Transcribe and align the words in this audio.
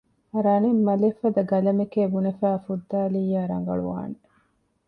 ރަނެއް 0.45 0.81
މަލެއް 0.87 1.19
ފަދަ 1.21 1.41
ގަލަމެކޭ 1.51 2.01
ބުނެފައި 2.13 2.59
ފުއްދައިލިއްޔާ 2.65 3.41
ރަނގަޅުވާނެ 3.51 4.17